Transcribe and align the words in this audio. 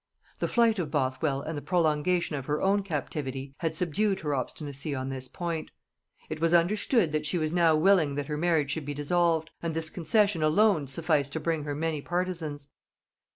The 0.39 0.47
flight 0.47 0.79
of 0.79 0.89
Bothwell 0.89 1.41
and 1.43 1.55
the 1.55 1.61
prolongation 1.61 2.35
of 2.35 2.47
her 2.47 2.59
own 2.59 2.81
captivity 2.81 3.53
had 3.59 3.75
subdued 3.75 4.21
her 4.21 4.33
obstinacy 4.33 4.95
on 4.95 5.09
this 5.09 5.27
point: 5.27 5.69
it 6.27 6.41
was 6.41 6.55
understood 6.55 7.11
that 7.11 7.27
she 7.27 7.37
was 7.37 7.51
now 7.51 7.75
willing 7.75 8.15
that 8.15 8.25
her 8.25 8.35
marriage 8.35 8.71
should 8.71 8.83
be 8.85 8.95
dissolved, 8.95 9.51
and 9.61 9.75
this 9.75 9.91
concession 9.91 10.41
alone 10.41 10.87
sufficed 10.87 11.33
to 11.33 11.39
bring 11.39 11.65
her 11.65 11.75
many 11.75 12.01
partisans. 12.01 12.67